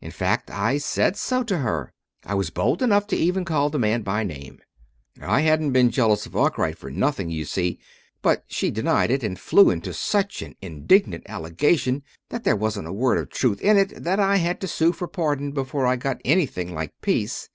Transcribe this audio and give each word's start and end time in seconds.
In 0.00 0.12
fact, 0.12 0.48
I 0.48 0.78
said 0.78 1.16
so 1.16 1.42
to 1.42 1.58
her. 1.58 1.92
I 2.24 2.34
was 2.34 2.50
bold 2.50 2.82
enough 2.84 3.08
to 3.08 3.16
even 3.16 3.44
call 3.44 3.68
the 3.68 3.80
man 3.80 4.02
by 4.02 4.22
name 4.22 4.60
I 5.20 5.40
hadn't 5.40 5.72
been 5.72 5.90
jealous 5.90 6.24
of 6.24 6.36
Arkwright 6.36 6.78
for 6.78 6.88
nothing, 6.88 7.30
you 7.30 7.44
see 7.44 7.80
but 8.22 8.44
she 8.46 8.70
denied 8.70 9.10
it, 9.10 9.24
and 9.24 9.36
flew 9.36 9.70
into 9.70 9.92
such 9.92 10.40
an 10.40 10.54
indignant 10.62 11.24
allegation 11.28 12.04
that 12.28 12.44
there 12.44 12.54
wasn't 12.54 12.86
a 12.86 12.92
word 12.92 13.18
of 13.18 13.28
truth 13.30 13.60
in 13.60 13.76
it, 13.76 14.04
that 14.04 14.20
I 14.20 14.36
had 14.36 14.60
to 14.60 14.68
sue 14.68 14.92
for 14.92 15.08
pardon 15.08 15.50
before 15.50 15.84
I 15.84 15.96
got 15.96 16.20
anything 16.24 16.72
like 16.72 16.92
peace." 17.02 17.48